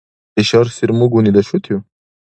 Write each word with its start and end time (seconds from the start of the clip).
Ишар 0.41 0.67
сирмугуни 0.75 1.31
дашутив? 1.37 1.77